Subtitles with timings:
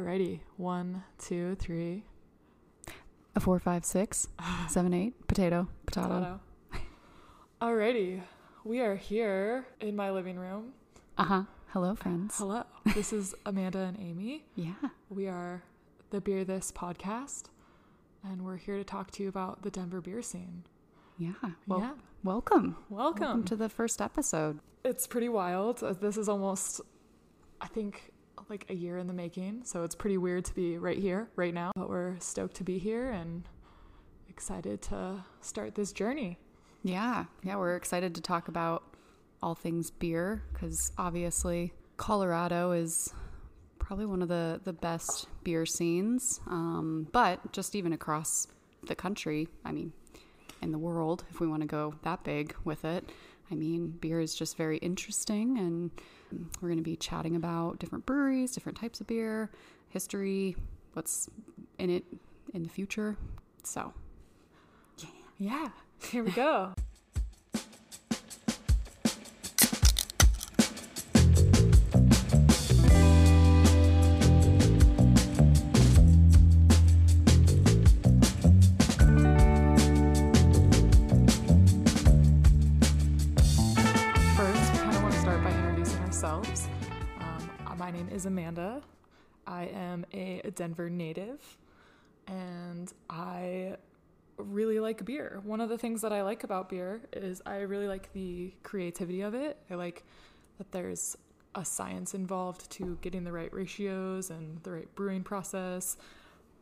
[0.00, 0.40] Alrighty.
[0.58, 2.04] One, two, three.
[3.34, 4.28] A four, five, six,
[4.68, 5.26] seven, eight.
[5.26, 6.08] Potato, potato.
[6.08, 6.40] Potato.
[7.62, 8.20] Alrighty.
[8.62, 10.74] We are here in my living room.
[11.16, 11.42] Uh huh.
[11.68, 12.36] Hello, friends.
[12.36, 12.64] Hello.
[12.94, 14.44] This is Amanda and Amy.
[14.54, 14.74] Yeah.
[15.08, 15.62] We are
[16.10, 17.44] the Beer This podcast,
[18.22, 20.64] and we're here to talk to you about the Denver beer scene.
[21.16, 21.32] Yeah.
[21.66, 21.92] Well, yeah.
[22.22, 22.76] welcome.
[22.90, 23.22] Welcome.
[23.30, 24.58] Welcome to the first episode.
[24.84, 25.82] It's pretty wild.
[25.82, 26.82] Uh, This is almost,
[27.62, 28.12] I think,
[28.48, 29.62] like a year in the making.
[29.64, 31.72] So it's pretty weird to be right here, right now.
[31.74, 33.44] But we're stoked to be here and
[34.28, 36.38] excited to start this journey.
[36.82, 37.24] Yeah.
[37.42, 37.56] Yeah.
[37.56, 38.82] We're excited to talk about
[39.42, 43.12] all things beer because obviously Colorado is
[43.78, 46.40] probably one of the, the best beer scenes.
[46.46, 48.48] Um, but just even across
[48.86, 49.92] the country, I mean,
[50.62, 53.10] in the world, if we want to go that big with it,
[53.50, 55.58] I mean, beer is just very interesting.
[55.58, 55.90] And
[56.60, 59.50] we're going to be chatting about different breweries, different types of beer,
[59.88, 60.56] history,
[60.94, 61.28] what's
[61.78, 62.04] in it
[62.54, 63.16] in the future.
[63.62, 63.92] So,
[65.38, 65.68] Yeah,
[66.10, 66.74] here we go.
[87.86, 88.82] My name is Amanda.
[89.46, 91.56] I am a Denver native,
[92.26, 93.76] and I
[94.36, 95.40] really like beer.
[95.44, 99.20] One of the things that I like about beer is I really like the creativity
[99.20, 99.58] of it.
[99.70, 100.02] I like
[100.58, 101.16] that there's
[101.54, 105.96] a science involved to getting the right ratios and the right brewing process,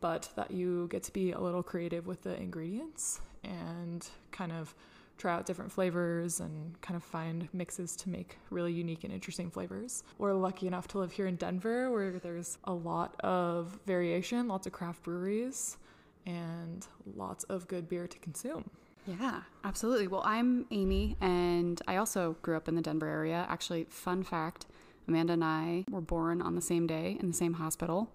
[0.01, 4.75] but that you get to be a little creative with the ingredients and kind of
[5.17, 9.49] try out different flavors and kind of find mixes to make really unique and interesting
[9.49, 10.03] flavors.
[10.17, 14.67] We're lucky enough to live here in Denver where there's a lot of variation, lots
[14.67, 15.77] of craft breweries
[16.25, 16.85] and
[17.15, 18.69] lots of good beer to consume.
[19.05, 20.07] yeah, absolutely.
[20.07, 23.45] Well, I'm Amy, and I also grew up in the Denver area.
[23.47, 24.65] Actually, fun fact
[25.07, 28.09] Amanda and I were born on the same day in the same hospital,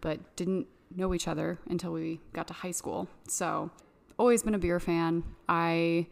[0.00, 3.08] but didn't know each other until we got to high school.
[3.28, 3.70] So,
[4.18, 5.24] always been a beer fan.
[5.48, 6.06] I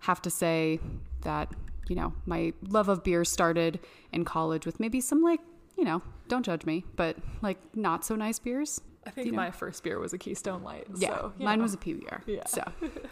[0.00, 0.80] have to say
[1.22, 1.52] that,
[1.88, 3.80] you know, my love of beer started
[4.12, 5.40] in college with maybe some, like,
[5.76, 8.80] you know, don't judge me, but like not so nice beers.
[9.06, 9.36] I think You know.
[9.36, 10.86] my first beer was a Keystone Light.
[10.94, 11.62] Yeah, so, mine know.
[11.62, 12.20] was a PBR.
[12.26, 12.44] Yeah.
[12.46, 12.62] So,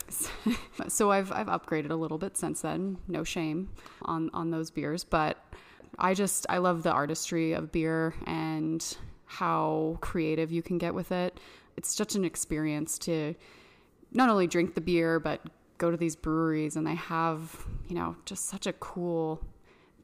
[0.88, 2.98] so I've I've upgraded a little bit since then.
[3.08, 3.70] No shame
[4.02, 5.38] on on those beers, but
[5.98, 8.84] I just I love the artistry of beer and
[9.24, 11.40] how creative you can get with it.
[11.76, 13.34] It's such an experience to
[14.12, 15.40] not only drink the beer but
[15.78, 19.42] go to these breweries and they have you know just such a cool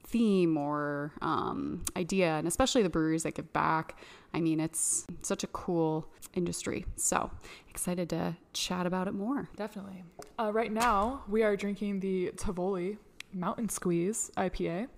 [0.07, 3.99] theme or um, idea and especially the breweries that give back
[4.33, 7.31] i mean it's such a cool industry so
[7.69, 10.05] excited to chat about it more Definitely.
[10.39, 12.99] Uh, right now, we are drinking the Tivoli
[13.33, 14.89] Mountain Squeeze IPA.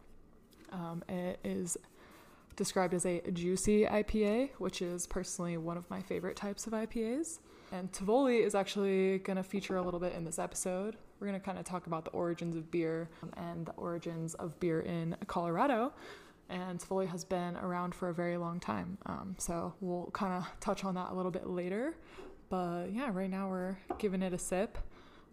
[0.73, 1.77] Um, it is
[2.57, 7.39] described as a juicy IPA, which is personally one of my favorite types of IPAs.
[7.73, 10.97] And Tivoli is actually going to feature a little bit in this episode.
[11.19, 14.35] We're going to kind of talk about the origins of beer um, and the origins
[14.35, 15.93] of beer in Colorado.
[16.49, 18.99] And Tivoli has been around for a very long time.
[19.07, 21.97] Um, so we'll kind of touch on that a little bit later.
[22.49, 24.79] But yeah, right now we're giving it a sip.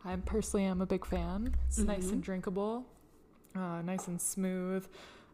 [0.06, 1.54] I personally am a big fan.
[1.68, 2.86] It's nice and drinkable,
[3.56, 4.86] uh, nice and smooth,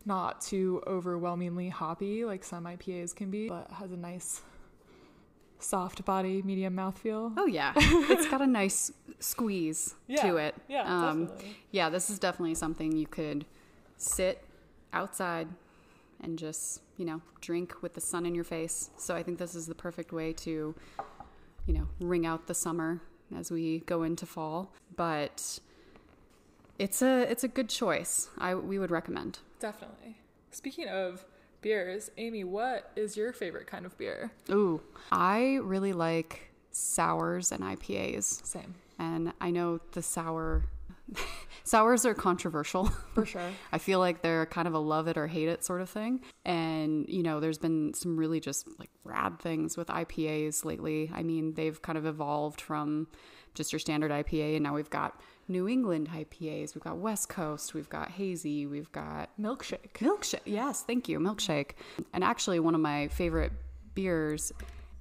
[0.06, 4.42] not too overwhelmingly hoppy like some IPAs can be, but has a nice
[5.60, 7.34] soft body, medium mouthfeel.
[7.38, 7.74] oh yeah.
[7.78, 10.56] It's got a nice squeeze Yeah, to it.
[10.68, 11.58] Yeah, um, definitely.
[11.72, 13.46] yeah this is definitely something you could
[13.98, 14.44] sit
[14.94, 15.48] outside
[16.22, 18.90] and just you know drink with the sun in your face.
[18.98, 20.74] So i think this is the perfect way to
[21.68, 23.02] you know ring out the summer
[23.36, 24.72] as we go into fall.
[24.96, 25.60] But
[26.78, 28.30] it's a it's a good choice.
[28.38, 29.40] I we would recommend.
[29.60, 30.18] Definitely.
[30.52, 31.26] Speaking of
[31.62, 34.32] beers, Amy, what is your favorite kind of beer?
[34.50, 34.82] ooh
[35.12, 40.66] i really like sours and ipas Same, and i know the sour
[41.64, 42.86] sours are controversial
[43.16, 43.50] for sure.
[43.72, 46.22] I feel like they're kind of a love it or hate it sort of thing.
[46.46, 51.12] And, you know, there's been some really just like rad things with IPAs lately.
[51.14, 53.08] I mean, they've kind of evolved from
[53.56, 55.20] just your standard IPA, and now we've got
[55.50, 59.94] New England IPAs, we've got West Coast, we've got Hazy, we've got Milkshake.
[59.96, 60.42] Milkshake.
[60.46, 61.20] Yes, thank you.
[61.20, 61.72] Milkshake.
[62.14, 63.52] And actually, one of my favorite
[63.96, 64.52] beers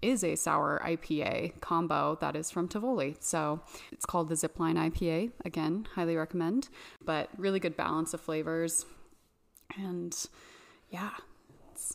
[0.00, 3.16] is a sour IPA combo that is from Tivoli.
[3.20, 3.60] So
[3.92, 5.32] it's called the Zipline IPA.
[5.44, 6.68] Again, highly recommend.
[7.04, 8.86] But really good balance of flavors.
[9.76, 10.16] And
[10.90, 11.10] yeah,
[11.72, 11.94] it's,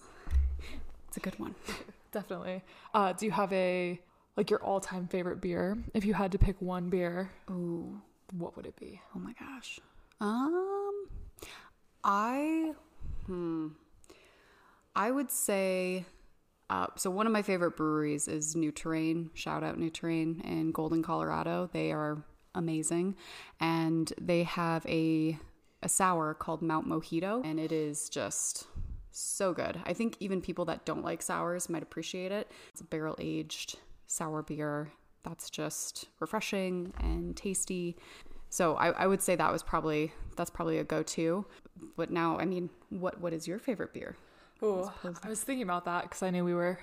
[1.08, 1.56] it's a good one.
[2.12, 2.64] definitely.
[2.94, 4.00] Uh, do you have a
[4.38, 5.78] like your all-time favorite beer?
[5.94, 8.02] If you had to pick one beer, Ooh.
[8.38, 9.02] What would it be?
[9.16, 9.80] Oh my gosh.
[10.20, 11.08] Um,
[12.04, 12.74] I,
[13.26, 13.70] hmm,
[14.96, 16.06] I would say.
[16.70, 19.30] Uh, so one of my favorite breweries is New Terrain.
[19.34, 21.70] Shout out New Terrain in Golden, Colorado.
[21.72, 22.24] They are
[22.56, 23.16] amazing,
[23.60, 25.38] and they have a
[25.84, 28.68] a sour called Mount Mojito, and it is just
[29.12, 29.80] so good.
[29.86, 32.50] I think even people that don't like sours might appreciate it.
[32.72, 33.78] It's a barrel aged
[34.08, 34.92] sour beer
[35.24, 37.96] that's just refreshing and tasty.
[38.50, 41.46] So I, I would say that was probably that's probably a go to.
[41.96, 44.16] But now, I mean, what what is your favorite beer?
[44.62, 44.94] Oh,
[45.24, 46.80] I was thinking about that because I knew we were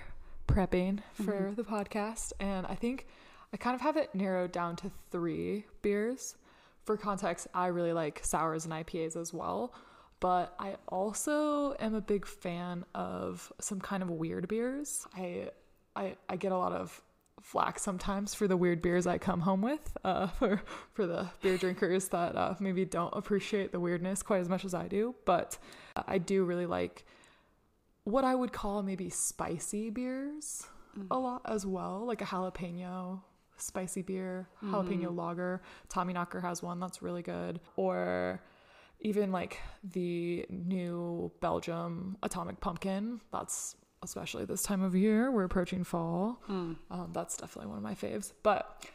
[0.47, 1.53] prepping for mm-hmm.
[1.55, 3.07] the podcast, and I think
[3.53, 6.35] I kind of have it narrowed down to three beers.
[6.83, 9.73] For context, I really like sours and IPAs as well,
[10.19, 15.07] but I also am a big fan of some kind of weird beers.
[15.15, 15.49] I
[15.95, 17.01] I, I get a lot of
[17.41, 19.97] flack sometimes for the weird beers I come home with.
[20.03, 20.61] Uh, for
[20.93, 24.73] for the beer drinkers that uh, maybe don't appreciate the weirdness quite as much as
[24.73, 25.57] I do, but
[25.95, 27.05] I do really like
[28.03, 30.67] what I would call maybe spicy beers
[31.09, 33.21] a lot as well, like a jalapeno
[33.57, 35.61] spicy beer, jalapeno lager.
[35.89, 38.41] Tommyknocker has one that's really good, or
[39.01, 43.21] even like the new Belgium Atomic Pumpkin.
[43.31, 45.31] That's especially this time of year.
[45.31, 46.39] We're approaching fall.
[46.89, 48.33] Um, that's definitely one of my faves.
[48.43, 48.85] But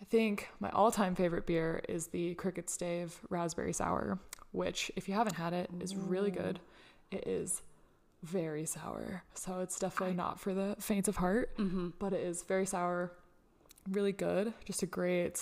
[0.00, 4.18] I think my all-time favorite beer is the Crooked Stave Raspberry Sour,
[4.52, 6.60] which, if you haven't had it, is really good.
[7.10, 7.62] It is
[8.22, 11.50] very sour, so it's definitely not for the faint of heart.
[11.98, 13.12] But it is very sour,
[13.90, 14.52] really good.
[14.64, 15.40] Just a great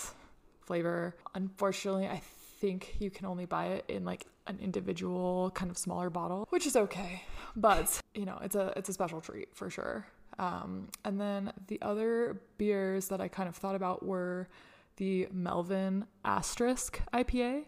[0.65, 1.17] flavor.
[1.35, 2.23] Unfortunately, I
[2.61, 6.67] think you can only buy it in like an individual kind of smaller bottle, which
[6.67, 7.23] is okay.
[7.55, 10.07] But you know, it's a it's a special treat for sure.
[10.39, 14.49] Um, and then the other beers that I kind of thought about were
[14.97, 17.65] the Melvin Asterisk IPA.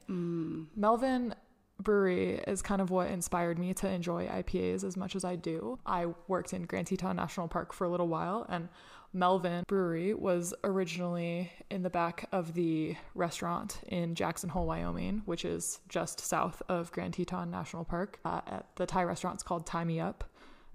[0.77, 1.35] Melvin
[1.81, 5.79] Brewery is kind of what inspired me to enjoy IPAs as much as I do.
[5.87, 8.69] I worked in Grand Teton National Park for a little while, and
[9.13, 15.45] Melvin Brewery was originally in the back of the restaurant in Jackson Hole, Wyoming, which
[15.45, 18.21] is just south of Grand Teton National Park.
[18.25, 20.25] Uh, at the Thai restaurant's called Thai Me Up.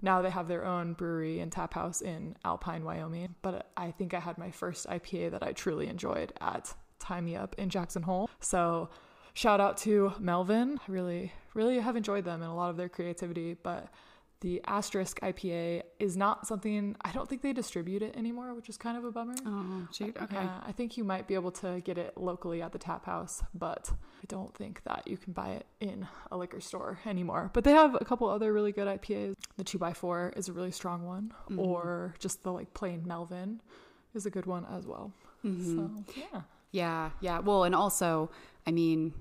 [0.02, 3.34] Now they have their own brewery and tap house in Alpine, Wyoming.
[3.40, 7.36] But I think I had my first IPA that I truly enjoyed at Thai Me
[7.36, 8.28] Up in Jackson Hole.
[8.40, 8.90] So
[9.32, 10.78] shout out to Melvin.
[10.86, 13.54] I really, really have enjoyed them and a lot of their creativity.
[13.54, 13.88] But
[14.40, 18.76] the Asterisk IPA is not something I don't think they distribute it anymore, which is
[18.76, 19.34] kind of a bummer.
[19.46, 20.16] Oh, shoot.
[20.18, 20.36] Uh, okay.
[20.36, 23.42] Yeah, I think you might be able to get it locally at the tap house,
[23.54, 27.50] but I don't think that you can buy it in a liquor store anymore.
[27.54, 29.36] But they have a couple other really good IPAs.
[29.56, 31.58] The 2x4 is a really strong one, mm-hmm.
[31.58, 33.62] or just the like plain Melvin
[34.14, 35.12] is a good one as well.
[35.44, 35.96] Mm-hmm.
[35.96, 36.42] So, yeah.
[36.72, 37.38] Yeah, yeah.
[37.38, 38.30] Well, and also,
[38.66, 39.14] I mean,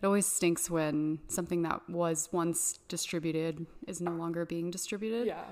[0.00, 5.26] it always stinks when something that was once distributed is no longer being distributed.
[5.26, 5.44] Yeah.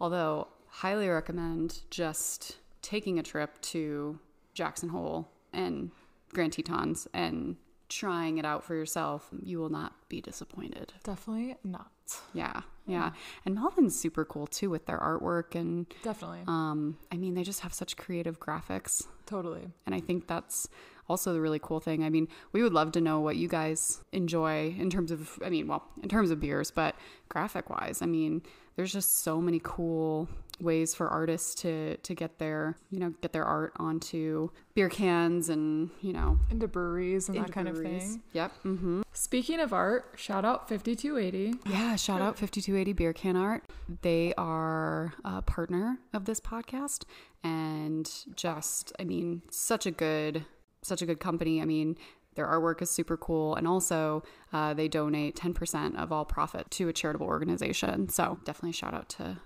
[0.00, 4.18] Although, highly recommend just taking a trip to
[4.54, 5.90] Jackson Hole and
[6.32, 7.56] Grand Tetons and
[7.88, 9.28] trying it out for yourself.
[9.42, 10.92] You will not be disappointed.
[11.02, 11.90] Definitely not.
[12.32, 13.10] Yeah, yeah.
[13.44, 16.40] And Melvin's super cool too with their artwork and Definitely.
[16.46, 19.06] um I mean they just have such creative graphics.
[19.26, 19.68] totally.
[19.86, 20.68] And I think that's
[21.10, 22.04] also the really cool thing.
[22.04, 25.50] I mean, we would love to know what you guys enjoy in terms of, I
[25.50, 26.94] mean, well, in terms of beers, but
[27.28, 28.42] graphic wise, I mean,
[28.76, 30.28] there's just so many cool
[30.60, 35.48] ways for artists to to get their, you know, get their art onto beer cans
[35.48, 38.22] and, you know, Into breweries and that into kind of thing.
[38.32, 38.52] Yep.
[38.64, 39.02] Mm-hmm.
[39.12, 41.58] Speaking of art, shout out 5280.
[41.68, 43.64] Yeah, shout out 5280 Beer Can Art.
[44.02, 47.04] They are a partner of this podcast
[47.42, 50.44] and just, I mean, such a good,
[50.82, 51.60] such a good company.
[51.60, 51.96] I mean,
[52.34, 53.54] their artwork is super cool.
[53.54, 54.22] And also,
[54.52, 58.08] uh, they donate 10% of all profit to a charitable organization.
[58.08, 59.38] So definitely shout out to,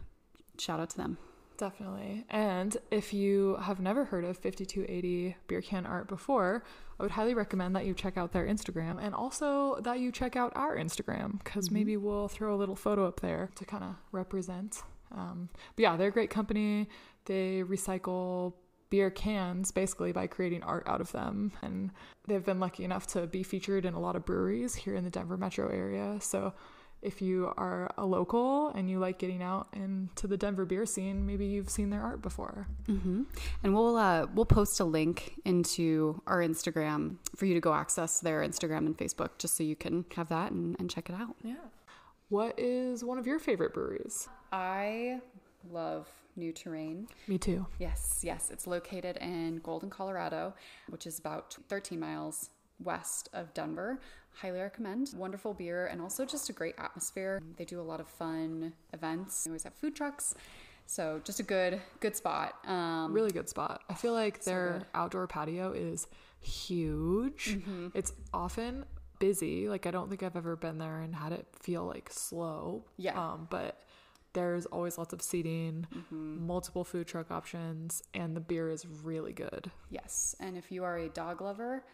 [0.59, 1.19] shout out to them.
[1.57, 2.25] Definitely.
[2.31, 6.65] And if you have never heard of 5280 Beer Can Art before,
[6.99, 10.37] I would highly recommend that you check out their Instagram and also that you check
[10.37, 13.95] out our Instagram because maybe we'll throw a little photo up there to kind of
[14.11, 14.83] represent.
[15.13, 16.89] Um, but yeah, they're a great company.
[17.27, 18.55] They recycle
[18.91, 21.53] beer cans basically by creating art out of them.
[21.63, 21.91] And
[22.27, 25.11] they've been lucky enough to be featured in a lot of breweries here in the
[25.11, 26.19] Denver metro area.
[26.21, 26.55] So
[27.03, 31.27] if you are a local and you like getting out into the Denver beer scene,
[31.27, 32.67] maybe you've seen their art before.
[32.87, 33.25] hmm
[33.63, 38.21] And we'll uh, we'll post a link into our Instagram for you to go access
[38.21, 41.37] their Instagram and Facebook, just so you can have that and, and check it out.
[41.43, 41.57] Yeah.
[42.31, 44.29] What is one of your favorite breweries?
[44.51, 45.21] I
[45.71, 47.09] love New Terrain.
[47.29, 47.67] Me too.
[47.79, 48.51] Yes, yes.
[48.51, 50.55] It's located in Golden, Colorado,
[50.89, 52.51] which is about 13 miles
[52.83, 54.01] west of Denver.
[54.33, 55.11] Highly recommend.
[55.17, 57.41] Wonderful beer and also just a great atmosphere.
[57.57, 59.45] They do a lot of fun events.
[59.45, 60.35] They always have food trucks.
[60.87, 62.55] So just a good good spot.
[62.67, 63.83] Um, Really good spot.
[63.89, 64.87] I feel like their good.
[64.93, 66.07] outdoor patio is
[66.41, 67.57] huge.
[67.59, 67.89] Mm-hmm.
[67.95, 68.85] It's often
[69.19, 69.69] busy.
[69.69, 72.85] Like I don't think I've ever been there and had it feel like slow.
[72.97, 73.19] Yeah.
[73.19, 73.79] Um, but
[74.35, 76.47] there's always lots of seating, Mm-hmm.
[76.47, 79.71] multiple food truck options, and the beer is really good.
[79.91, 81.85] Yes, and if you are a dog lover,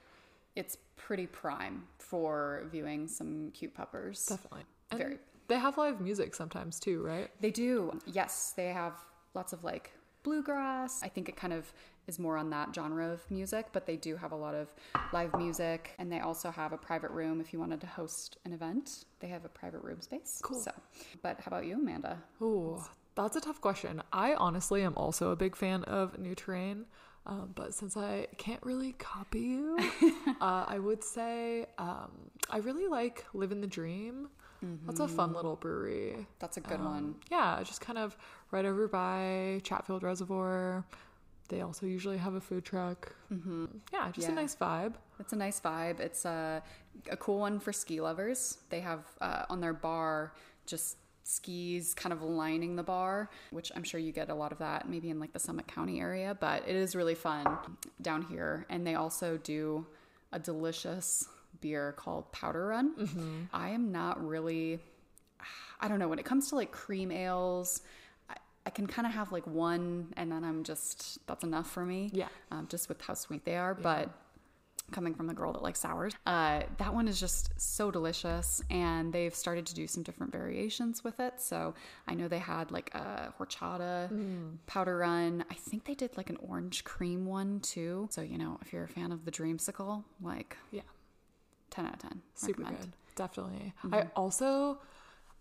[0.57, 4.27] it's pretty prime for viewing some cute puppers.
[4.27, 4.63] Definitely.
[4.91, 5.19] And Very.
[5.49, 7.31] They have live music sometimes too, right?
[7.41, 7.99] They do.
[8.07, 8.95] Yes, they have
[9.35, 9.93] lots of like
[10.23, 11.03] bluegrass.
[11.03, 11.73] I think it kind of
[12.11, 14.75] is more on that genre of music, but they do have a lot of
[15.13, 18.53] live music and they also have a private room if you wanted to host an
[18.53, 19.05] event.
[19.21, 20.41] They have a private room space.
[20.43, 20.61] Cool.
[20.61, 20.73] So,
[21.23, 22.19] but how about you, Amanda?
[22.43, 22.83] Ooh,
[23.15, 24.03] that's a tough question.
[24.13, 26.85] I honestly am also a big fan of New Terrain,
[27.27, 29.79] um, but since I can't really copy you,
[30.41, 32.11] uh, I would say um,
[32.51, 34.29] I really like Living the Dream.
[34.85, 36.27] That's a fun little brewery.
[36.39, 37.15] That's a good Um, one.
[37.31, 38.15] Yeah, just kind of
[38.51, 40.85] right over by Chatfield Reservoir.
[41.51, 43.13] They also usually have a food truck.
[43.33, 43.67] Mm-hmm.
[43.93, 44.33] Yeah, just Yeah.
[44.33, 44.95] a nice vibe.
[45.19, 45.99] It's a nice vibe.
[46.01, 46.63] It's a,
[47.11, 48.59] a cool one for ski lovers.
[48.71, 50.33] They have uh, on their bar
[50.67, 54.59] just skis kind of lining the bar, which I'm sure you get a lot of
[54.59, 57.47] that maybe in like the Summit County area, but it is really fun
[58.01, 58.65] down here.
[58.71, 59.87] And they also do
[60.33, 61.29] a delicious
[61.61, 63.49] beer called Powder Run.
[63.53, 64.79] I am not really,
[65.81, 67.83] I don't know, when it comes to like cream ales,
[68.71, 72.11] I, can kind of have like one and then I'm just, that's enough for me
[72.13, 72.29] Yeah.
[72.51, 73.75] um, just with how sweet they are.
[73.75, 74.11] But
[74.93, 78.63] coming from the girl that likes sours, uh, that one is just so delicious.
[78.71, 81.35] And they've started to do some different variations with it.
[81.41, 81.75] So
[82.09, 84.11] I know they had like a horchata
[84.67, 85.45] powder run.
[85.51, 88.09] I think they did like an orange cream one too.
[88.11, 90.83] So, you know, if you're a fan of the dreamsicle, like Yeah.
[91.71, 92.23] 10 out of 10.
[92.35, 92.85] super Recommend.
[92.85, 93.95] good definitely Mm-hmm.
[93.95, 94.79] i also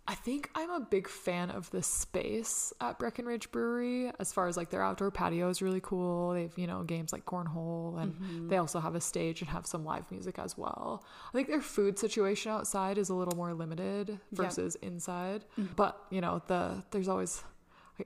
[0.10, 4.58] i think i'm a big fan of the space at breckenridge brewery as far as
[4.58, 8.48] like their outdoor patio is really cool they've you know games like cornhole and Mm-hmm.
[8.50, 11.62] they also have a stage and have some live music as well i think their
[11.62, 15.74] food situation outside is a little more limited versus inside Mm-hmm.
[15.76, 17.44] but you know the there's always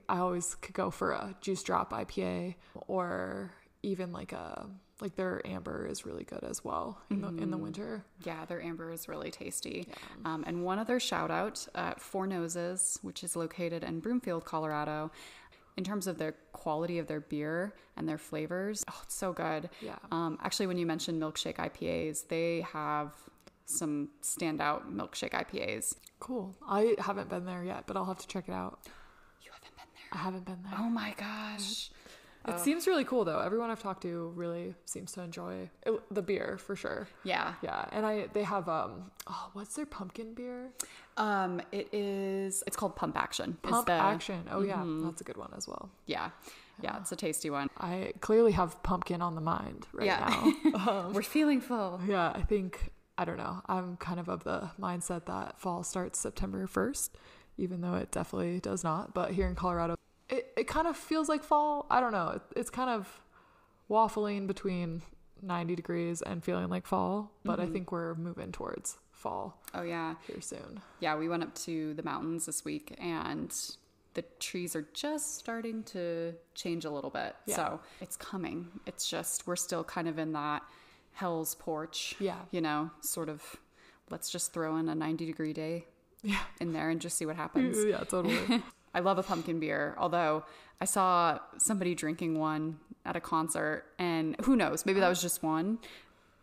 [0.08, 2.56] I always could go for a juice drop IPA
[2.88, 3.52] or
[3.84, 4.68] even like a
[5.04, 8.04] like their amber is really good as well in the in the winter.
[8.24, 9.86] Yeah, their amber is really tasty.
[10.24, 15.12] Um, and one other shout out uh, Four Noses, which is located in Broomfield, Colorado.
[15.76, 19.68] In terms of their quality of their beer and their flavors, oh, it's so good.
[19.80, 19.96] Yeah.
[20.12, 23.12] Um, actually, when you mentioned milkshake IPAs, they have
[23.66, 25.96] some standout milkshake IPAs.
[26.20, 26.54] Cool.
[26.66, 28.78] I haven't been there yet, but I'll have to check it out.
[29.42, 30.08] You haven't been there?
[30.12, 30.78] I haven't been there.
[30.78, 31.90] Oh my gosh.
[32.46, 33.38] It seems really cool though.
[33.40, 37.08] Everyone I've talked to really seems to enjoy it, the beer for sure.
[37.22, 37.54] Yeah.
[37.62, 40.70] Yeah, and I they have um oh what's their pumpkin beer?
[41.16, 42.62] Um, it is.
[42.66, 43.56] It's called Pump Action.
[43.62, 44.44] Pump the- Action.
[44.50, 45.88] Oh yeah, that's a good one as well.
[46.06, 46.30] Yeah.
[46.82, 47.68] Yeah, it's a tasty one.
[47.78, 50.52] I clearly have pumpkin on the mind right Yeah.
[50.74, 51.10] now.
[51.14, 52.00] We're feeling full.
[52.06, 53.62] Yeah, I think I don't know.
[53.66, 57.10] I'm kind of of the mindset that fall starts September 1st,
[57.58, 59.14] even though it definitely does not.
[59.14, 59.94] But here in Colorado,
[60.74, 61.86] kind of feels like fall.
[61.88, 62.40] I don't know.
[62.56, 63.20] It's kind of
[63.88, 65.02] waffling between
[65.40, 67.72] 90 degrees and feeling like fall, but I mm-hmm.
[67.72, 70.16] think we're moving towards fall Oh yeah.
[70.26, 70.80] here soon.
[70.98, 73.54] Yeah, we went up to the mountains this week and
[74.14, 77.36] the trees are just starting to change a little bit.
[77.46, 77.56] Yeah.
[77.56, 78.66] So it's coming.
[78.84, 80.62] It's just, we're still kind of in that
[81.12, 82.16] hell's porch.
[82.18, 82.38] Yeah.
[82.50, 83.42] You know, sort of,
[84.10, 85.86] let's just throw in a 90 degree day
[86.24, 86.40] Yeah.
[86.60, 87.76] in there and just see what happens.
[87.84, 88.60] Yeah, totally.
[88.94, 90.44] I love a pumpkin beer, although
[90.80, 95.42] I saw somebody drinking one at a concert, and who knows, maybe that was just
[95.42, 95.78] one,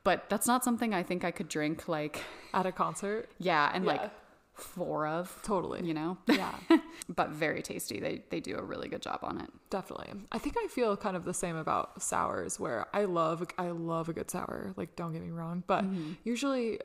[0.03, 3.29] but that's not something I think I could drink like, At a concert.
[3.39, 3.91] yeah, and Yeah.
[3.91, 4.11] like
[4.53, 5.83] four of, Totally.
[5.85, 6.17] you know?
[6.27, 6.53] Yeah.
[7.09, 7.99] but very tasty.
[7.99, 9.49] They they do a really good job on it.
[9.71, 10.09] Definitely.
[10.31, 14.07] I think I feel kind of the same about sours where I love I love
[14.09, 14.73] a good sour.
[14.75, 16.11] Like don't get me wrong, but Mm-hmm.
[16.25, 16.79] usually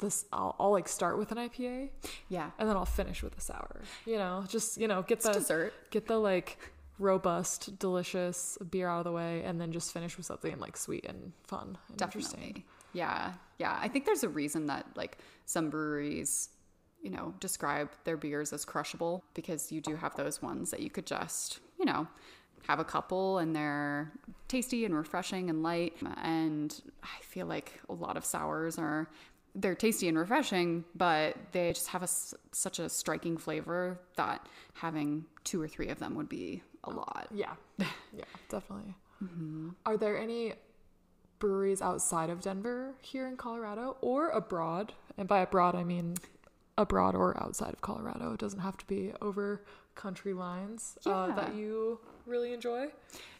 [0.00, 1.90] this I'll, I'll like start with an IPA
[2.28, 2.50] Yeah.
[2.58, 3.80] and then I'll finish with a sour.
[4.06, 5.72] You know, just you know, get the dessert.
[5.90, 6.58] get the like
[6.98, 11.04] robust, delicious beer out of the way and then just finish with something like sweet
[11.06, 12.64] and fun and interesting.
[12.92, 13.32] Yeah.
[13.58, 13.78] Yeah.
[13.80, 16.50] I think there's a reason that like some breweries,
[17.02, 20.90] you know, describe their beers as crushable because you do have those ones that you
[20.90, 22.06] could just, you know,
[22.68, 24.12] have a couple and they're
[24.48, 25.94] tasty and refreshing and light.
[26.22, 29.08] And I feel like a lot of sours are
[29.54, 32.08] they're tasty and refreshing, but they just have a,
[32.52, 37.28] such a striking flavor that having two or three of them would be a lot.
[37.32, 38.94] Yeah, yeah, definitely.
[39.84, 40.54] Are there any
[41.38, 44.94] breweries outside of Denver here in Colorado or abroad?
[45.18, 46.14] And by abroad, I mean
[46.78, 48.32] abroad or outside of Colorado.
[48.32, 49.62] It doesn't have to be over
[49.94, 52.86] country lines uh, that you really enjoy.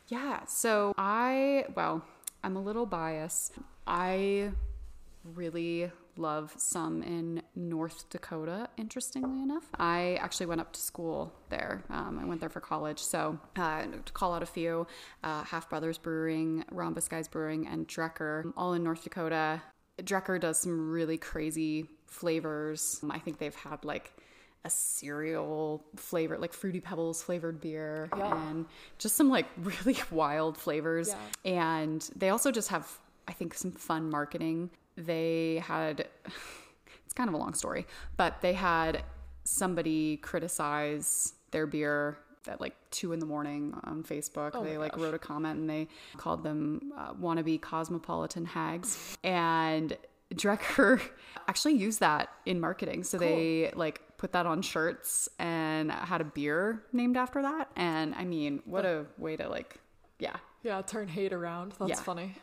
[0.09, 0.45] Yeah.
[0.45, 2.05] So I, well,
[2.45, 3.55] I'm a little biased.
[3.87, 4.51] I
[5.25, 9.65] really love some in North Dakota, interestingly enough.
[9.79, 11.83] I actually went up to school there.
[11.91, 12.99] Um, I went there for college.
[12.99, 14.87] So uh, to call out a few
[15.23, 19.63] uh, Half Brothers Brewing, Rhombus Guys Brewing, and Drekker, all in North Dakota.
[19.99, 23.03] Drekker does some really crazy flavors.
[23.11, 24.13] I think they've had like
[24.65, 28.49] a cereal flavor, like fruity pebbles flavored beer, Yeah.
[28.51, 28.67] and
[28.99, 31.09] just some like really wild flavors.
[31.45, 31.53] Yeah.
[31.53, 32.87] And they also just have,
[33.29, 34.71] I think, some fun marketing.
[35.01, 36.07] They had,
[37.05, 39.03] it's kind of a long story, but they had
[39.45, 44.53] somebody criticize their beer at like two in the morning on Facebook.
[44.55, 45.01] Oh they like gosh.
[45.01, 49.17] wrote a comment and they called them uh, wannabe cosmopolitan hags.
[49.25, 49.97] And
[50.35, 51.01] Drekker
[51.49, 53.03] actually used that in marketing.
[53.05, 57.71] So they like put that on shirts and had a beer named after that.
[57.77, 59.77] And I mean, what a way to like,
[60.19, 61.73] yeah, Yeah, turn hate around.
[61.79, 61.97] That's Yeah.
[61.97, 62.35] funny.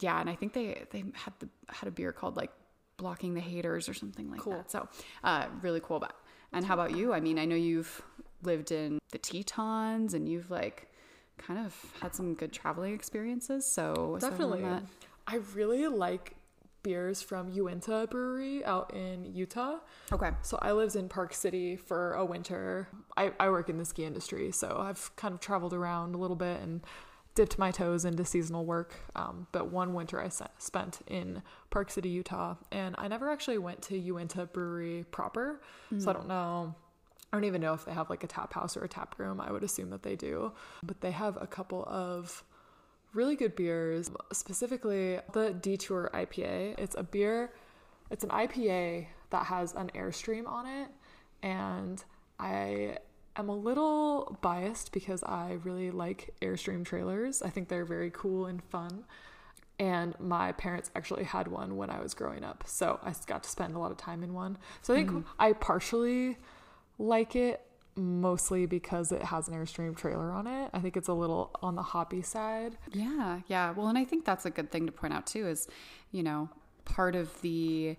[0.00, 0.20] Yeah.
[0.20, 2.50] And I think they they had the had a beer called like
[2.96, 4.54] blocking the haters or something like Cool.
[4.54, 4.70] that.
[4.70, 4.88] So
[5.24, 6.00] uh, really cool.
[6.00, 6.14] But
[6.52, 7.12] and how about you?
[7.12, 8.02] I mean, I know you've
[8.42, 10.90] lived in the Tetons and you've like
[11.38, 13.66] kind of had some good traveling experiences.
[13.66, 14.86] So is there one Definitely.
[15.26, 16.34] I really like
[16.82, 19.78] beers from Uinta Brewery out in Utah.
[20.12, 20.30] okay.
[20.42, 22.86] So I lived in Park City for a winter.
[23.16, 26.36] I, I work in the ski industry, so I've kind of traveled around a little
[26.36, 26.82] bit and
[27.36, 28.94] dipped my toes into seasonal work.
[29.14, 33.82] Um, but one winter I spent in Park City, Utah, and I never actually went
[33.82, 35.60] to Uinta Brewery proper.
[36.00, 36.74] So I don't know.
[37.32, 39.40] I don't even know if they have like a tap house or a tap room.
[39.40, 40.52] I would assume that they do.
[40.82, 42.42] But they have a couple of
[43.12, 46.78] really good beers, specifically the Detour IPA.
[46.78, 47.52] It's a beer,
[48.10, 50.88] it's an IPA that has an Airstream on it.
[51.42, 52.02] And
[52.38, 52.98] I
[53.38, 57.42] am a little biased because I really like Airstream trailers.
[57.42, 59.04] I think they're very cool and fun.
[59.78, 62.64] And my parents actually had one when I was growing up.
[62.66, 64.56] So I got to spend a lot of time in one.
[64.80, 65.28] So I think mm-hmm.
[65.38, 66.38] I partially
[66.98, 67.60] like it
[67.94, 70.70] mostly because it has an Airstream trailer on it.
[70.72, 72.76] I think it's a little on the hoppy side.
[72.92, 73.72] Yeah, yeah.
[73.72, 75.68] Well, and I think that's a good thing to point out too is,
[76.10, 76.48] you know,
[76.84, 77.96] part of the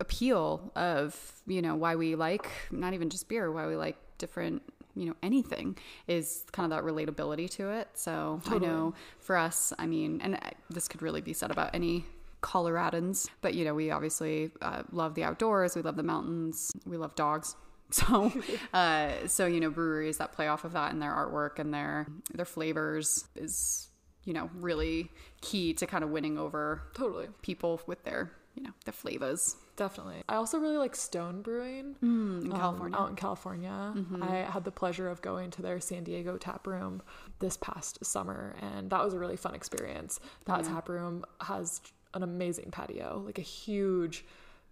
[0.00, 4.62] appeal of, you know, why we like not even just beer, why we like different,
[4.94, 5.76] you know, anything
[6.06, 7.88] is kind of that relatability to it.
[7.94, 10.38] So I know for us, I mean, and
[10.70, 12.04] this could really be said about any
[12.42, 16.96] Coloradans, but you know, we obviously uh, love the outdoors, we love the mountains, we
[16.96, 17.56] love dogs.
[17.90, 18.30] So,
[18.74, 22.06] uh, so you know, breweries that play off of that and their artwork and their
[22.34, 23.88] their flavors is
[24.24, 27.28] you know really key to kind of winning over Totally.
[27.40, 29.56] people with their you know the flavors.
[29.76, 30.22] Definitely.
[30.28, 32.98] I also really like Stone Brewing in um, California.
[32.98, 33.94] out in California.
[34.20, 37.00] I had the pleasure of going to their San Diego tap room
[37.38, 40.18] this past summer, and that was a really fun experience.
[40.46, 41.80] That tap room has
[42.14, 44.24] an amazing patio, like a huge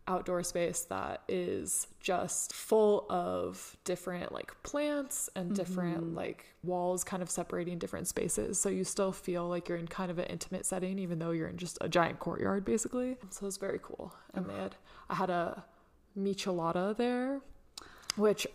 [0.09, 7.23] outdoor space that is just full of different like plants and different like walls kind
[7.23, 8.61] of separating different spaces.
[8.61, 11.49] So you still feel like you're in kind of an intimate setting even though you're
[11.49, 13.17] in just a giant courtyard basically.
[13.31, 14.15] So it's very cool.
[14.35, 14.77] And they had
[15.09, 15.65] i had a
[16.19, 17.41] michelada there
[18.17, 18.47] which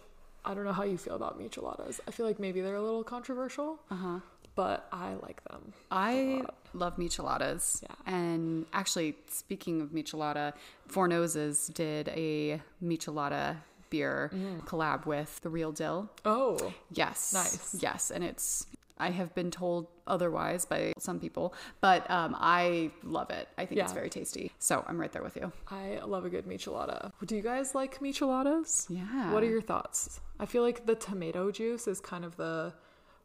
[0.43, 1.99] i don't know how you feel about micheladas.
[2.07, 3.79] I feel like maybe they're a little controversial.
[3.89, 4.19] Uh-huh.
[4.62, 6.43] But i like them I
[6.74, 7.84] love micheladas.
[7.84, 8.13] Yeah.
[8.17, 10.54] And actually, speaking of michelada,
[10.93, 13.58] Four Noses did a michelada
[13.89, 14.32] beer
[14.69, 16.00] collab with the Real Dill.
[16.26, 17.34] oh Yes.
[17.34, 17.76] Nice.
[17.88, 21.45] Yes, and it's I have been told otherwise by some people,
[21.88, 23.45] but um, I love it.
[23.58, 24.52] I think it's very tasty.
[24.60, 25.52] So I'm right there with you.
[25.82, 27.12] I love a good michelada.
[27.26, 28.86] Do you guys like micheladas?
[28.89, 29.34] Yeah.
[29.34, 30.21] What are your thoughts?
[30.39, 32.74] I feel like the tomato juice is kind of the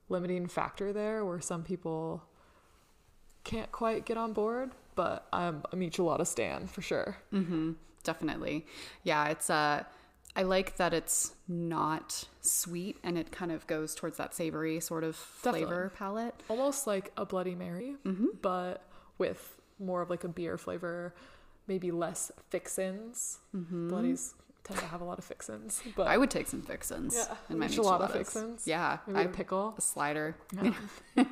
[0.09, 2.23] limiting factor there where some people
[3.45, 7.17] can't quite get on board, but I'm a michelada stan for sure.
[7.33, 7.73] Mm-hmm.
[8.05, 8.67] Definitely.
[9.03, 9.85] Yeah, it's uh
[10.35, 15.03] I like that it's not sweet and it kind of goes towards that savory sort
[15.03, 15.61] of Definitely.
[15.67, 16.35] flavor palette.
[16.49, 17.97] Almost like a Bloody Mary,
[18.43, 18.83] but
[19.17, 21.15] with more of like a beer flavor,
[21.67, 23.39] maybe less fixins.
[23.55, 24.35] Bloodies
[24.67, 27.59] tend to have a lot of fixins, but I would take some fixins yeah, in
[27.59, 28.13] my micheladas.
[28.13, 28.67] fixins.
[28.67, 29.75] Yeah, Maybe I a pickle.
[29.77, 30.37] a slider.
[30.53, 31.25] Yeah.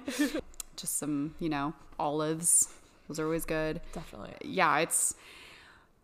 [0.77, 2.69] Just some, you know, olives.
[3.09, 3.81] Those are always good.
[3.93, 4.35] Definitely.
[4.43, 5.15] Yeah, it's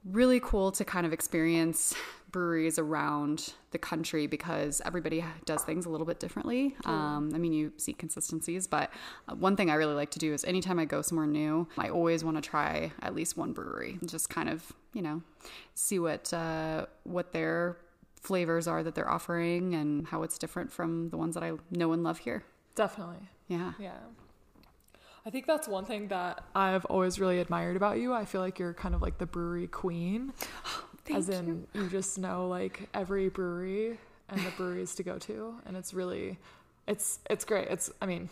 [0.05, 1.95] really cool to kind of experience
[2.31, 6.77] breweries around the country because everybody does things a little bit differently.
[6.85, 8.91] Um, I mean, you see consistencies, but
[9.29, 11.89] uh, one thing I really like to do is anytime I go somewhere new, I
[11.89, 15.23] always want to try at least one brewery, and just kind of you know
[15.75, 17.77] see what uh, what their
[18.21, 21.93] flavors are that they're offering and how it's different from the ones that I know
[21.93, 22.45] and love here.
[22.75, 23.29] Definitely.
[23.49, 23.73] Yeah.
[23.79, 23.97] Yeah.
[25.27, 28.13] I think that's one thing that I've always really admired about you.
[28.13, 30.33] I feel like you're kind of like the brewery queen.
[31.13, 31.89] as in you.
[31.89, 36.39] just know like every brewery and the breweries to go to and it's really
[36.87, 37.69] it's it's great.
[37.69, 38.29] It's I mean,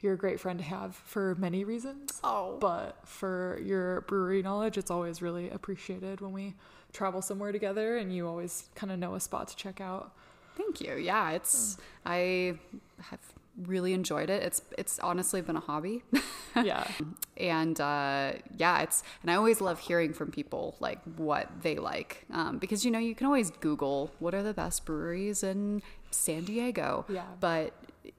[0.00, 2.20] you're a great friend to have for many reasons.
[2.24, 2.58] Oh.
[2.60, 6.54] But for your brewery knowledge, it's always really appreciated when we
[6.92, 10.12] travel somewhere together and you always kind of know a spot to check out.
[10.56, 10.96] Thank you.
[10.96, 11.80] Yeah, it's mm.
[12.06, 12.58] I
[13.02, 13.20] have
[13.62, 14.42] really enjoyed it.
[14.42, 16.02] It's it's honestly been a hobby.
[16.62, 16.86] Yeah.
[17.36, 22.24] and uh, yeah, it's and I always love hearing from people like what they like
[22.32, 26.44] um, because you know you can always Google what are the best breweries in San
[26.44, 27.06] Diego.
[27.08, 27.24] Yeah.
[27.40, 27.72] But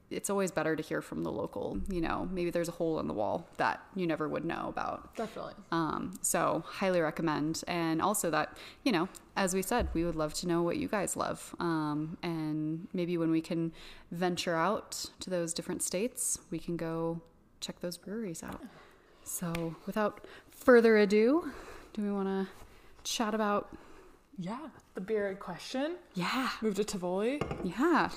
[0.10, 1.80] it's always better to hear from the local.
[1.90, 5.16] You know, maybe there's a hole in the wall that you never would know about.
[5.16, 5.54] Definitely.
[5.72, 10.34] Um, so highly recommend, and also that you know, as we said, we would love
[10.36, 13.74] to know what you guys love, um, and maybe when we can
[14.12, 17.22] venture out to those different states, we can go
[17.60, 18.62] check those breweries out.
[19.24, 21.52] So without further ado,
[21.94, 22.48] do we want to
[23.04, 23.76] chat about?
[24.38, 24.68] Yeah.
[24.94, 25.96] The beer question.
[26.14, 26.50] Yeah.
[26.62, 27.42] Move to Tivoli.
[27.64, 28.10] Yeah.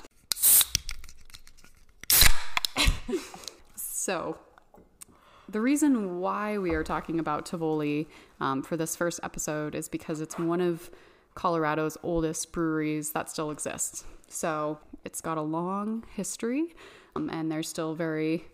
[3.74, 4.36] So,
[5.48, 8.08] the reason why we are talking about Tivoli
[8.40, 10.90] um, for this first episode is because it's one of
[11.34, 14.04] Colorado's oldest breweries that still exists.
[14.28, 16.74] So, it's got a long history,
[17.16, 18.44] um, and they're still very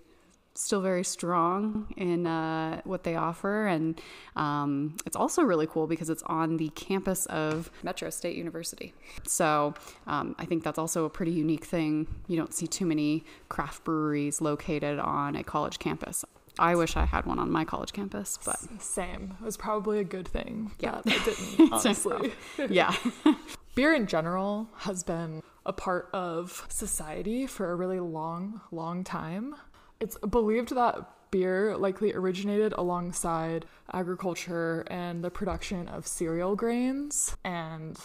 [0.55, 3.67] still very strong in uh, what they offer.
[3.67, 4.01] And
[4.37, 8.95] um, it's also really cool because it's on the campus of Metro State University.
[9.27, 9.75] So
[10.07, 12.07] um, I think that's also a pretty unique thing.
[12.29, 16.25] You don't see too many craft breweries located on a college campus.
[16.59, 19.37] I wish I had one on my college campus, but same.
[19.41, 21.01] It was probably a good thing Yeah.
[21.05, 22.33] I didn't, honestly.
[22.71, 22.95] yeah.
[23.75, 29.57] Beer in general has been a part of society for a really long, long time.
[30.01, 37.99] It's believed that beer likely originated alongside agriculture and the production of cereal grains, and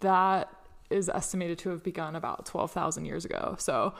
[0.00, 0.52] that
[0.90, 3.56] is estimated to have begun about 12,000 years ago.
[3.58, 3.94] So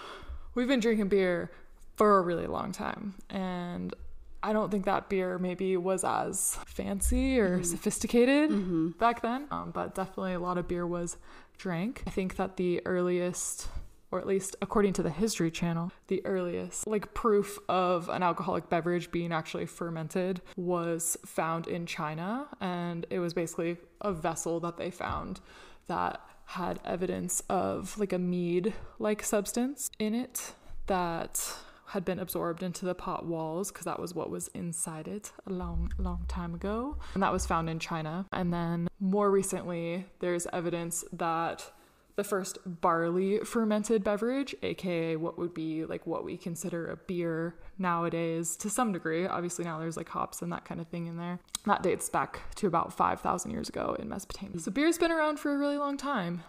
[0.54, 1.50] we've been drinking beer
[1.96, 3.14] for a really long time.
[3.30, 3.94] And
[4.42, 8.50] I don't think that beer maybe was as fancy or sophisticated
[8.98, 11.16] back then, um, but definitely a lot of beer was
[11.56, 12.02] drank.
[12.06, 13.68] I think that the earliest,
[14.12, 18.68] or at least according to the History Channel, the earliest like proof of an alcoholic
[18.68, 24.76] beverage being actually fermented was found in China, and it was basically a vessel that
[24.76, 25.40] they found
[25.88, 30.52] that had evidence of like a mead like substance in it
[30.86, 35.30] that had been absorbed into the pot walls because that was what was inside it
[35.46, 36.96] a long, long time ago.
[37.14, 38.26] And that was found in China.
[38.32, 41.70] And then more recently, there's evidence that
[42.16, 47.54] the first barley fermented beverage, aka what would be like what we consider a beer
[47.78, 49.26] nowadays to some degree.
[49.26, 51.38] Obviously, now there's like hops and that kind of thing in there.
[51.64, 54.58] That dates back to about 5,000 years ago in Mesopotamia.
[54.58, 56.42] So beer's been around for a really long time.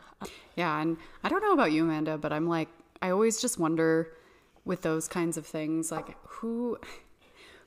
[0.56, 2.70] Yeah, and I don't know about you, Amanda, but I'm like,
[3.02, 4.14] I always just wonder
[4.66, 6.78] with those kinds of things, like who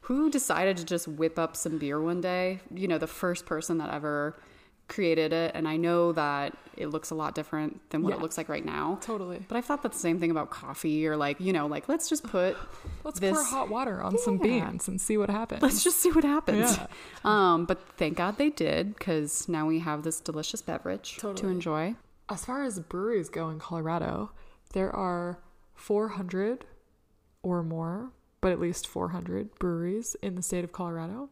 [0.07, 2.61] who decided to just whip up some beer one day?
[2.73, 4.41] You know, the first person that ever
[4.89, 8.17] created it, and I know that it looks a lot different than what Yeah.
[8.17, 8.99] it looks like right now.
[9.01, 9.45] Totally.
[9.49, 12.09] But I thought that the same thing about coffee, or like, you know, like let's
[12.09, 12.57] just put
[13.05, 13.33] Let's this.
[13.35, 15.63] pour hot water on some beans and see what happens.
[15.63, 16.77] Let's just see what happens.
[16.77, 16.87] Yeah.
[17.25, 21.97] Um, but thank God they did, because now we have this delicious beverage to enjoy.
[22.29, 24.31] As far as breweries go in Colorado,
[24.75, 25.39] there are
[25.75, 26.65] 400
[27.43, 28.11] or more,
[28.47, 31.31] but at least 400 breweries in the state of Colorado.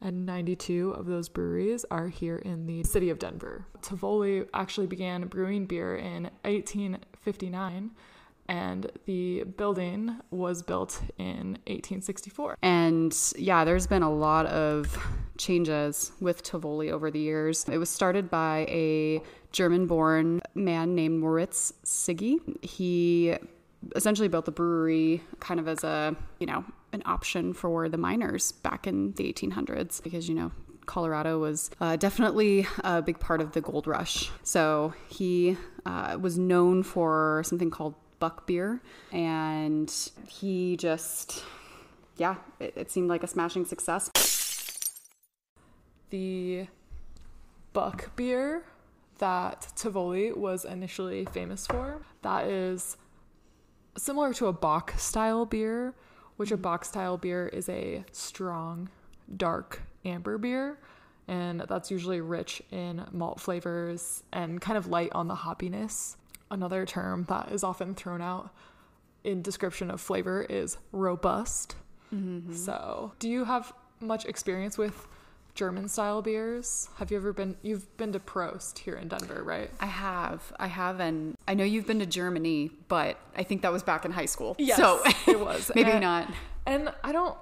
[0.00, 3.66] And 92 of those breweries are here in the city of Denver.
[3.82, 7.90] Tivoli actually began brewing beer in 1859,
[8.48, 12.56] and the building was built in 1864.
[12.62, 14.96] And yeah, there's been a lot of
[15.36, 17.68] changes with Tivoli over the years.
[17.68, 19.20] It was started by a
[19.52, 22.38] German born man named Moritz Sigi.
[22.64, 23.36] He
[23.96, 28.52] essentially built the brewery kind of as a, you know, an option for the miners
[28.52, 30.52] back in the 1800s because, you know,
[30.86, 34.30] Colorado was uh, definitely a big part of the gold rush.
[34.42, 38.80] So he uh, was known for something called buck beer,
[39.12, 39.92] and
[40.26, 41.42] he just,
[42.16, 44.10] yeah, it, it seemed like a smashing success.
[46.10, 46.66] the
[47.72, 48.64] buck beer
[49.18, 52.02] that Tivoli was initially famous for.
[52.22, 52.96] That is
[53.96, 55.94] similar to a Bock style beer,
[56.36, 56.62] which a mm-hmm.
[56.62, 58.88] Bock style beer is a strong,
[59.36, 60.78] dark amber beer.
[61.26, 66.16] And that's usually rich in malt flavors and kind of light on the hoppiness.
[66.50, 68.50] Another term that is often thrown out
[69.24, 71.76] in description of flavor is robust.
[72.14, 72.52] Mm-hmm.
[72.52, 75.08] So, do you have much experience with
[75.54, 76.88] German style beers?
[76.96, 79.70] Have you ever been you've been to Prost here in Denver, right?
[79.80, 83.72] I have, I have, and I know you've been to Germany, but I think that
[83.72, 84.56] was back in high school.
[84.58, 85.70] Yes, so it was.
[85.74, 86.30] maybe And- not.
[86.66, 87.36] And I don't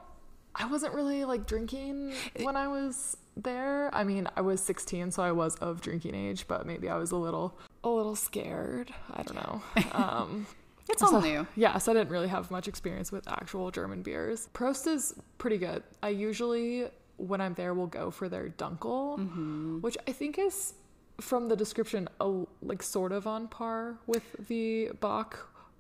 [0.55, 3.89] I wasn't really like drinking when I was there.
[3.95, 7.11] I mean, I was 16, so I was of drinking age, but maybe I was
[7.13, 8.93] a little a little scared.
[9.11, 9.63] I don't know.
[9.93, 10.47] Um
[10.91, 11.47] It's all So- new.
[11.57, 14.49] Yeah, so I didn't really have much experience with actual German beers.
[14.53, 15.83] Prost is pretty good.
[16.03, 16.89] I usually,
[17.31, 19.81] when I'm there, will go for their Dunkel, Mm-hmm.
[19.81, 20.75] which I think is
[21.21, 25.31] from the description a, like sort of on par with the Bock,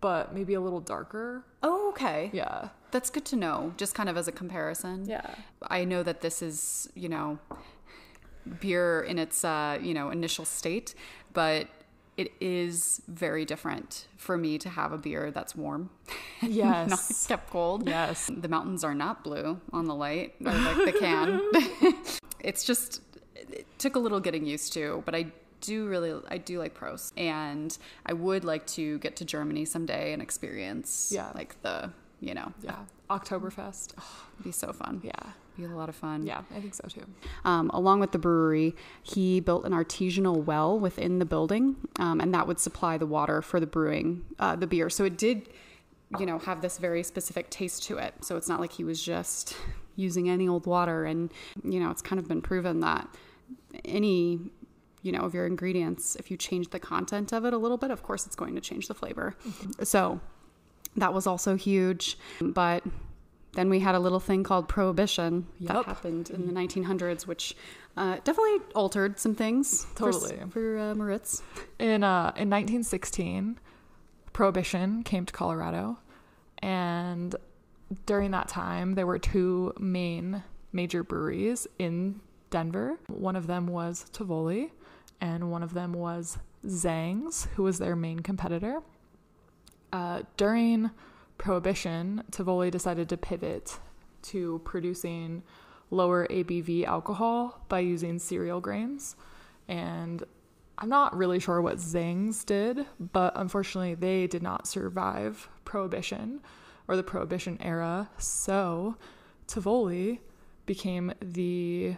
[0.00, 1.44] but maybe a little darker.
[1.62, 2.30] Oh, okay.
[2.32, 2.68] Yeah.
[2.90, 5.06] That's good to know, just kind of as a comparison.
[5.08, 5.34] Yeah.
[5.78, 7.38] I know that this is, you know,
[8.60, 10.94] beer in its, uh, you know, initial state,
[11.32, 11.68] but
[12.22, 15.90] it is very different for me to have a beer that's warm,
[16.42, 16.88] Yes.
[16.90, 17.86] not kept cold.
[17.88, 18.30] yes.
[18.34, 21.40] The mountains are not blue on the light, or like the can.
[22.40, 23.00] it's just,
[23.34, 25.26] it took a little getting used to, but I
[25.60, 27.12] do really, I do like Prost.
[27.16, 31.30] And I would like to get to Germany someday and experience, Yeah.
[31.34, 32.76] like the, you know, Yeah.
[33.10, 33.92] Oktoberfest.
[33.92, 35.00] it'd be so fun.
[35.04, 35.12] Yeah.
[35.56, 36.24] Be a lot of fun.
[36.24, 37.04] Yeah, I think so too.
[37.44, 42.32] Um, along with the brewery, he built an artisanal well within the building, um, and
[42.32, 44.88] that would supply the water for the brewing uh, the beer.
[44.88, 45.50] So it did,
[46.18, 48.14] you know, have this very specific taste to it.
[48.22, 49.54] So it's not like he was just
[49.94, 51.04] using any old water.
[51.04, 51.30] And
[51.62, 53.06] you know, it's kind of been proven that
[53.84, 54.40] any
[55.02, 57.90] you know of your ingredients, if you change the content of it a little bit,
[57.90, 59.36] of course, it's going to change the flavor.
[59.82, 60.18] So
[60.96, 62.82] that was also huge, but.
[63.54, 67.54] Then we had a little thing called prohibition that happened in the 1900s, which
[67.96, 69.84] uh, definitely altered some things.
[69.94, 70.38] for Totally.
[70.50, 71.42] for, uh, Moritz.
[71.78, 73.58] In uh in 1916,
[74.32, 75.98] prohibition came to Colorado
[76.62, 77.34] and
[78.06, 82.98] during that time there were two main major breweries in Denver.
[83.08, 84.72] One of them was Tivoli
[85.20, 88.80] and one of them was Zang's, who was their main competitor.
[89.92, 90.90] Uh, during
[91.42, 93.80] Prohibition, Tivoli decided to pivot
[94.22, 95.42] to producing
[95.90, 99.16] lower ABV alcohol by using cereal grains.
[99.66, 100.22] And
[100.78, 106.42] I'm not really sure what Zings did, but unfortunately, they did not survive Prohibition
[106.86, 108.08] or the Prohibition era.
[108.18, 108.96] So
[109.48, 110.20] Tivoli
[110.64, 111.96] became the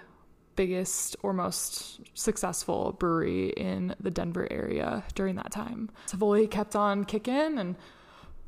[0.56, 5.90] biggest or most successful brewery in the Denver area during that time.
[6.06, 7.76] Tivoli kept on kicking and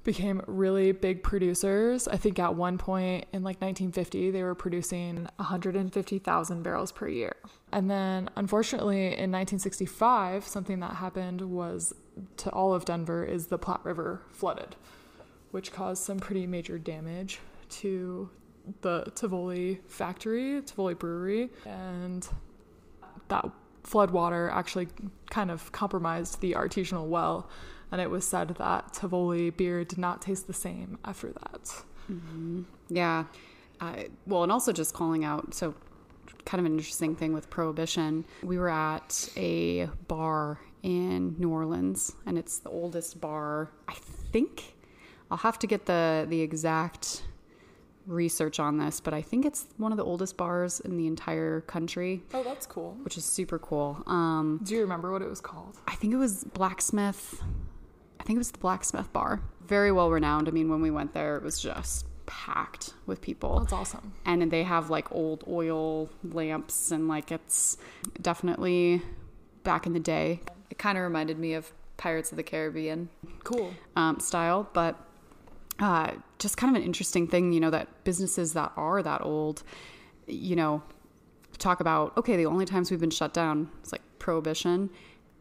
[0.07, 2.09] became really big producers.
[2.09, 7.37] I think at one point in like 1950, they were producing 150,000 barrels per year.
[7.73, 11.93] And then, unfortunately, in 1965, something that happened was
[12.39, 14.77] to all of Denver is the Platte River flooded,
[15.51, 18.31] which caused some pretty major damage to
[18.81, 22.27] the Tivoli factory, Tivoli brewery, and
[23.29, 23.45] that
[23.83, 24.89] flood water actually
[25.31, 27.49] kind of compromised the artisanal well
[27.97, 31.83] and it was said that Tivoli beer did not taste the same after that.
[32.91, 33.25] Yeah.
[33.81, 35.55] Uh, well, and also just calling out.
[35.55, 35.75] So,
[36.45, 38.27] kind of an interesting thing with Prohibition.
[38.43, 43.71] We were at a bar in New Orleans, and it's the oldest bar.
[43.89, 43.95] I
[44.31, 44.75] think
[45.31, 47.23] I'll have to get the the exact
[48.07, 51.63] research on this, but I think it's one of the oldest bars in the entire
[51.63, 52.97] country, Oh, that's cool.
[53.03, 54.01] which is super cool.
[54.07, 55.77] Um, Do you remember what it was called?
[55.89, 57.43] I think it was Blacksmith.
[58.27, 59.41] I think it was the Blacksmith Bar.
[59.69, 60.49] Very well renowned.
[60.49, 63.61] I mean, when we went there, it was just packed with people.
[63.61, 64.15] That's awesome.
[64.25, 67.77] And they have like old oil lamps, and like it's
[68.21, 69.01] definitely
[69.63, 70.41] back in the day.
[70.71, 73.11] It kind of reminded me of Pirates of the Caribbean
[73.45, 73.73] Cool.
[73.95, 74.97] um, style, but
[75.79, 79.63] uh, just kind of an interesting thing, you know, that businesses that are that old,
[80.27, 80.83] you know,
[81.59, 84.91] talk about, okay, the only times we've been shut down is like prohibition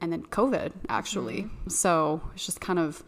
[0.06, 1.50] and then COVID, actually.
[1.68, 3.04] So it's just kind of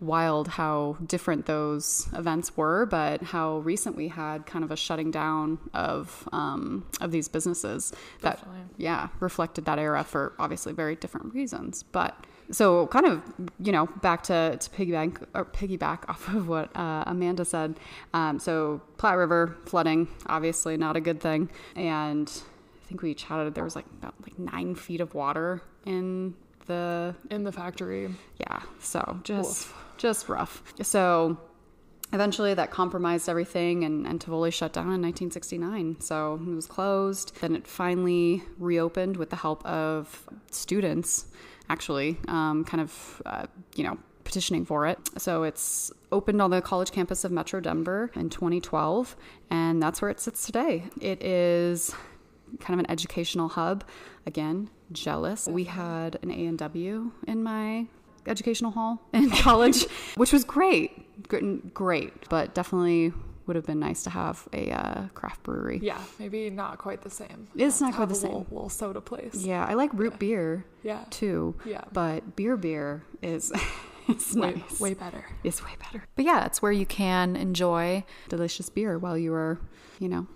[0.00, 5.10] wild how different those events were, but how recent we had kind of a shutting
[5.10, 8.60] down of um, of these businesses that Definitely.
[8.76, 11.84] yeah reflected that era for obviously very different reasons.
[11.84, 13.22] But so kind of
[13.58, 17.80] you know back to to piggyback or piggyback off of what uh, Amanda said.
[18.12, 23.54] Um, so Platte River flooding obviously not a good thing, and I think we chatted.
[23.54, 26.34] There was like about like nine feet of water in
[26.66, 28.14] the In the factory.
[28.38, 28.60] yeah.
[28.80, 29.74] So just Woof.
[29.98, 30.62] just rough.
[30.82, 31.36] So
[32.12, 36.00] eventually that compromised everything and, and Tivoli shut down in 1969.
[36.00, 37.32] So it was closed.
[37.40, 41.26] Then it finally reopened with the help of students,
[41.68, 44.98] actually, um, kind of, uh, you know, petitioning for it.
[45.18, 49.16] So it's opened on the college campus of Metro Denver in 2012,
[49.50, 50.84] and that's where it sits today.
[51.00, 51.94] It is
[52.60, 53.84] kind of an educational hub.
[54.26, 55.46] Again, jealous.
[55.48, 57.86] We had an A and W in my
[58.26, 59.84] educational hall in college,
[60.16, 61.24] which was great,
[61.74, 63.12] great, but definitely
[63.46, 65.80] would have been nice to have a uh, craft brewery.
[65.82, 67.48] Yeah, maybe not quite the same.
[67.56, 68.54] It's not quite the a Little, same.
[68.54, 69.34] little soda place.
[69.34, 71.04] Yeah, I like root beer Yeah.
[71.10, 71.56] too.
[71.64, 71.82] Yeah.
[71.92, 73.50] but beer beer is
[74.08, 74.78] it's Way, nice.
[74.80, 75.24] way better.
[75.42, 76.04] It's way better.
[76.14, 79.58] But yeah, it's where you can enjoy delicious beer while you are,
[79.98, 80.28] you know,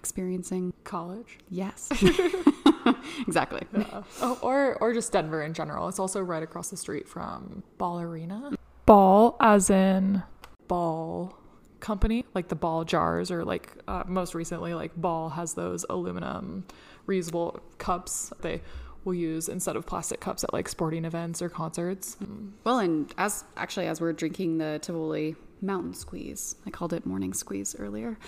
[0.00, 0.72] experiencing.
[0.82, 1.38] College.
[1.50, 1.90] Yes,
[3.26, 3.62] exactly.
[3.76, 4.02] Yeah.
[4.22, 5.88] oh, or or just Denver in general.
[5.88, 8.52] It's also right across the street from Ball Arena.
[8.86, 10.22] Ball, as in
[10.68, 11.36] ball
[11.80, 16.64] company, like the ball jars, or like uh, most recently, like Ball has those aluminum
[17.06, 18.62] reusable cups they
[19.04, 22.16] will use instead of plastic cups at like sporting events or concerts.
[22.64, 27.32] Well, and as actually as we're drinking the Tivoli Mountain Squeeze, I called it Morning
[27.34, 28.18] Squeeze earlier.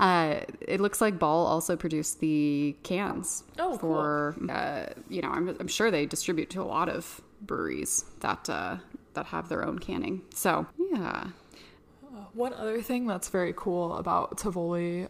[0.00, 3.78] Uh, it looks like Ball also produced the cans Oh, cool.
[3.78, 8.48] for uh, you know I'm, I'm sure they distribute to a lot of breweries that
[8.50, 8.76] uh,
[9.14, 10.22] that have their own canning.
[10.34, 11.28] So yeah,
[12.32, 15.08] One other thing that's very cool about Tivoli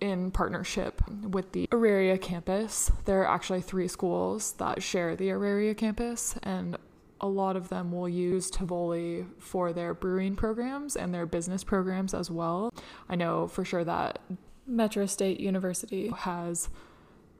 [0.00, 5.74] in partnership with the Auraria campus, there are actually three schools that share the Auraria
[5.74, 6.76] campus, and
[7.24, 12.12] a lot of them will use Tivoli for their brewing programs and their business programs
[12.12, 12.70] as well.
[13.08, 14.18] I know for sure that
[14.66, 16.68] Metro State University has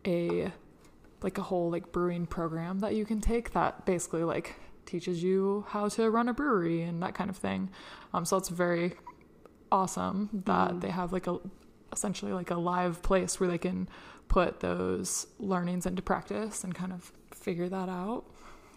[0.06, 0.50] a
[1.20, 5.66] like a whole like brewing program that you can take that basically like teaches you
[5.68, 7.68] how to run a brewery and that kind of thing.
[8.14, 8.94] Um, so it's very
[9.70, 11.38] awesome that they have like a
[11.92, 13.86] essentially like a live place where they can
[14.28, 18.24] put those learnings into practice and kind of figure that out.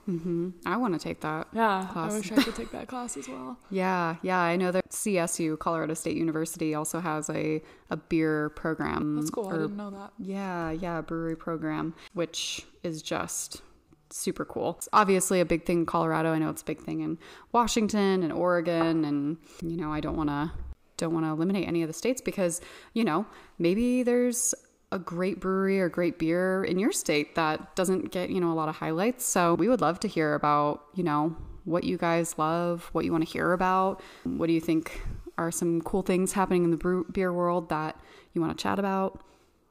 [0.08, 1.48] Hmm I want to take that.
[1.52, 2.13] Yeah, Class.
[2.13, 3.58] I wish I could take that class as well.
[3.70, 9.17] Yeah, yeah, I know that CSU, Colorado State University, also has a, a beer program.
[9.17, 9.50] That's cool.
[9.50, 10.13] I didn't know that.
[10.17, 13.62] Yeah, yeah, brewery program, which is just
[14.10, 14.76] super cool.
[14.78, 16.32] It's obviously a big thing in Colorado.
[16.32, 17.17] I know it's a big thing in
[17.52, 20.52] Washington and Oregon and you know, I don't want to
[20.96, 22.60] don't want to eliminate any of the states because,
[22.93, 23.26] you know,
[23.60, 24.56] maybe there's
[24.91, 28.56] a great brewery or great beer in your state that doesn't get, you know, a
[28.56, 29.26] lot of highlights.
[29.26, 33.12] So, we would love to hear about, you know, what you guys love, what you
[33.12, 34.02] want to hear about.
[34.23, 35.02] What do you think
[35.38, 38.00] are some cool things happening in the brew- beer world that
[38.34, 39.21] you want to chat about?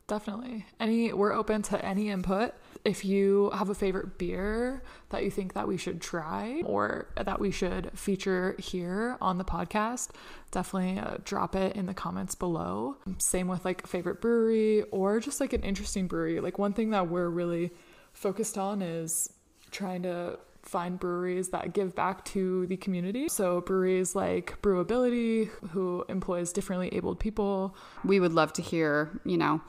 [0.07, 0.67] Definitely.
[0.79, 2.55] Any we're open to any input.
[2.87, 7.41] If you have a favorite beer that you think that we should try or that
[7.41, 10.11] we should feature here on the podcast,
[10.53, 12.97] definitely uh, drop it in the comments below.
[13.19, 16.39] Same with like favorite brewery or just like an interesting brewery.
[16.39, 17.73] Like one thing that we're really
[18.13, 19.33] focused on is
[19.73, 23.29] trying to find breweries that give back to the community.
[23.29, 29.37] So breweries like Brewability who employs differently abled people, we would love to hear, you
[29.39, 29.61] know,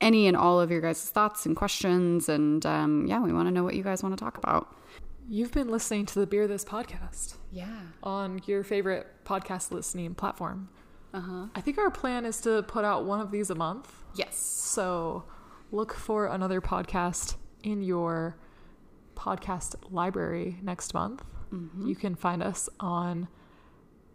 [0.00, 2.28] any and all of your guys' thoughts and questions.
[2.28, 4.74] And um, yeah, we want to know what you guys want to talk about.
[5.28, 7.66] You've been listening to the Beer This podcast Yeah.
[8.02, 10.68] on your favorite podcast listening platform.
[11.12, 11.46] Uh huh.
[11.54, 13.92] I think our plan is to put out one of these a month.
[14.14, 14.36] Yes.
[14.36, 15.24] So
[15.72, 18.36] look for another podcast in your
[19.16, 21.24] podcast library next month.
[21.52, 21.86] Mm-hmm.
[21.88, 23.28] You can find us on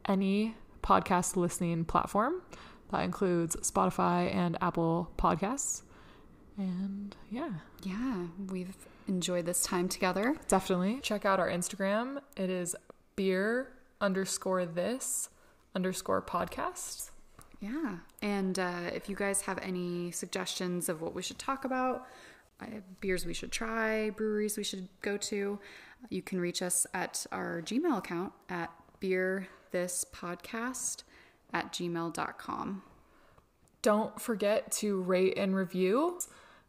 [0.05, 2.41] any podcast listening platform.
[2.91, 5.83] That includes Spotify and Apple Podcasts.
[6.57, 7.51] And yeah,
[7.83, 8.27] Yeah.
[8.49, 8.75] We've
[9.07, 10.35] enjoyed this time together.
[10.47, 12.21] definitely check out our Instagram.
[12.37, 12.75] It is
[13.15, 15.29] beer underscore this
[15.75, 17.11] underscore podcast.
[17.61, 17.97] Yeah.
[18.21, 22.07] And uh, if you guys have any suggestions of what we should talk about,
[22.61, 22.65] uh,
[22.99, 25.59] beers we should try, breweries we should go to,
[26.09, 31.03] you can reach us at our Gmail account at beer this podcast
[31.53, 32.81] at gmail.com.
[33.81, 36.19] Don't forget to rate and review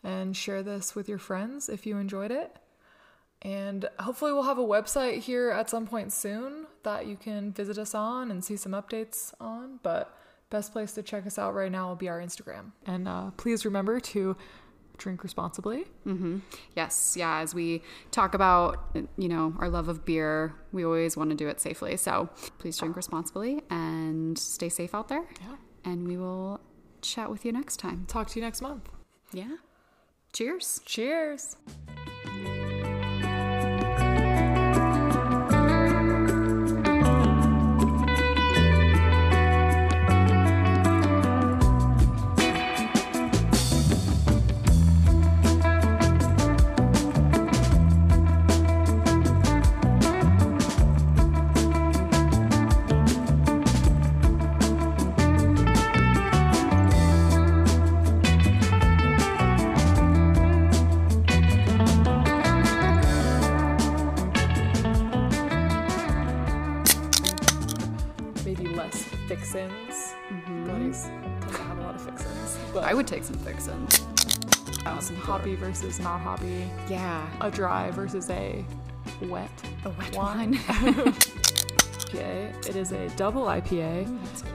[0.02, 2.56] and share this with your friends if you enjoyed it.
[3.42, 7.76] And hopefully, we'll have a website here at some point soon that you can visit
[7.76, 9.80] us on and see some updates on.
[9.82, 10.16] But
[10.50, 12.70] best place to check us out right now will be our Instagram.
[12.86, 14.36] And uh, please remember to
[14.96, 15.86] drink responsibly.
[16.06, 16.38] Mm-hmm.
[16.76, 17.40] Yes, yeah.
[17.40, 17.82] As we
[18.12, 21.96] talk about, you know, our love of beer, we always want to do it safely.
[21.96, 25.24] So please drink responsibly and stay safe out there.
[25.40, 25.56] Yeah.
[25.84, 26.60] And we will
[27.08, 28.04] chat with you next time.
[28.08, 28.88] Talk to you next month.
[29.32, 29.56] Yeah.
[30.32, 30.80] Cheers.
[30.84, 31.56] Cheers.
[75.32, 76.70] Hoppy versus not hobby.
[76.90, 77.26] Yeah.
[77.40, 78.62] A dry versus a
[79.22, 79.50] wet
[79.86, 80.52] A wet one.
[80.56, 81.14] one.
[82.12, 82.52] IPA.
[82.68, 84.04] It is a double IPA.
[84.04, 84.51] Cute.